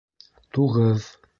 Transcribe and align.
Туғыҙ 0.57 1.11